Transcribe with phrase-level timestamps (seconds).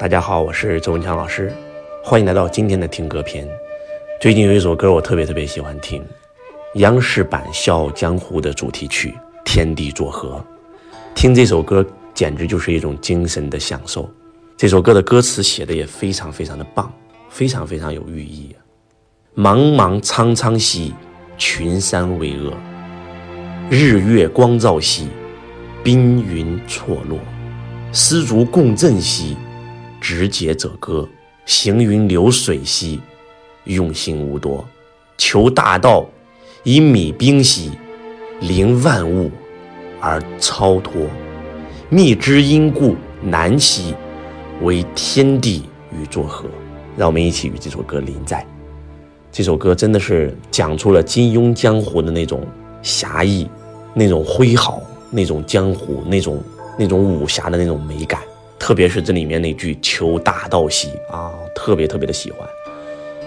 [0.00, 1.52] 大家好，我是周文强老师，
[2.02, 3.46] 欢迎来到今天的听歌篇。
[4.18, 6.02] 最近有一首歌我特别特别喜欢听，
[6.76, 9.10] 央视版《笑傲江湖》的主题曲
[9.44, 10.42] 《天地作合》。
[11.14, 11.84] 听这首歌
[12.14, 14.08] 简直就是一种精神的享受。
[14.56, 16.90] 这首歌的歌词写的也非常非常的棒，
[17.28, 18.56] 非常非常有寓意。
[19.36, 20.94] 茫茫苍苍兮，
[21.36, 22.54] 群山巍峨；
[23.68, 25.08] 日月光照兮，
[25.84, 27.18] 冰云错落。
[27.92, 29.36] 丝竹共振兮，
[30.00, 31.06] 直节者歌；
[31.44, 33.00] 行云流水兮，
[33.64, 34.66] 用心无多。
[35.18, 36.08] 求大道
[36.64, 37.72] 以米冰兮，
[38.40, 39.30] 凌万物
[40.00, 41.06] 而超脱。
[41.90, 43.94] 觅知因故难兮。
[44.62, 46.44] 为天地与作合，
[46.94, 48.46] 让我们一起与这首歌临在。
[49.32, 52.46] 这首歌真的是讲出了金庸江湖的那种
[52.82, 53.48] 侠义、
[53.94, 56.44] 那种挥毫、那种江湖、那种
[56.78, 58.20] 那种武侠的那种美感。
[58.70, 62.48] 特别是这里面那句“求大道兮”啊，特别特别的喜欢。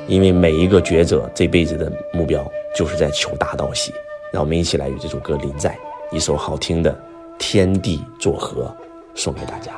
[0.07, 3.93] 因为每一个觉者这辈子的目标就是在求大道兮。
[4.31, 5.77] 让我们一起来与这首歌临在，
[6.13, 6.89] 一首好听的
[7.37, 8.73] 《天地作合》
[9.19, 9.73] 送给大家。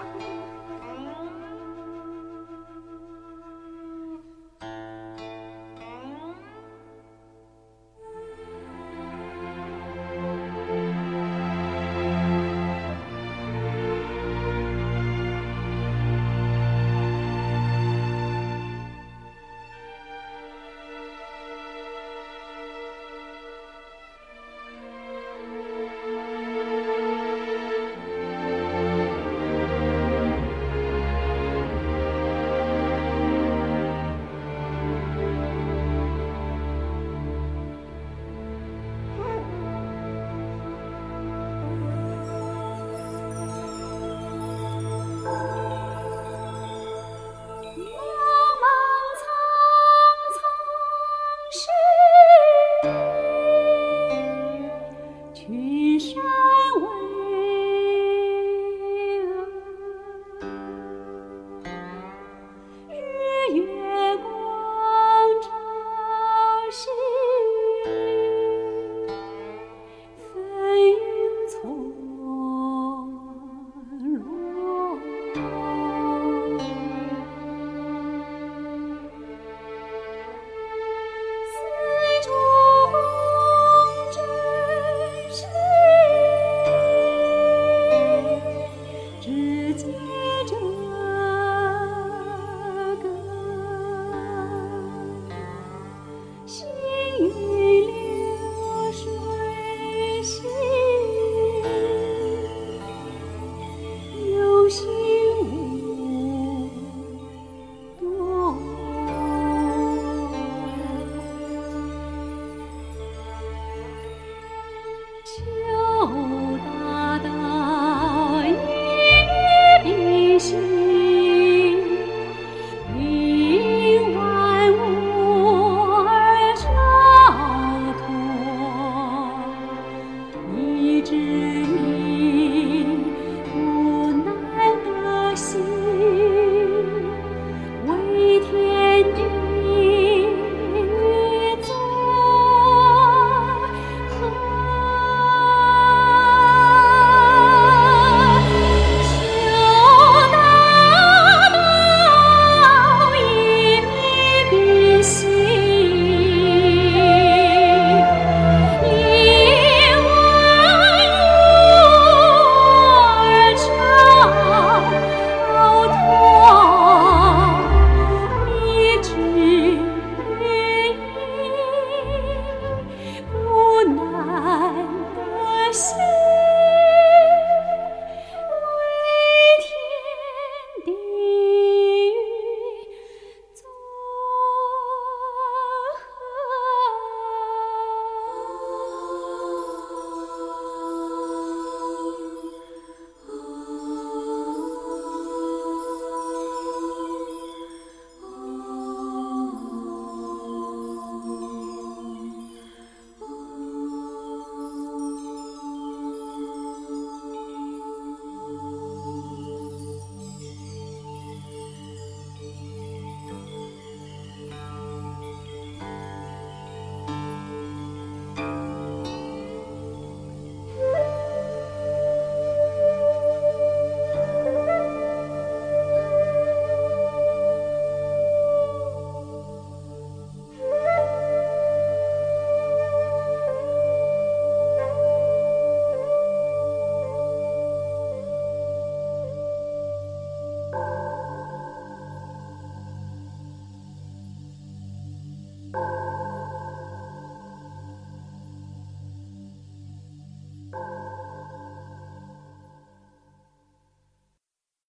[131.14, 131.45] ages.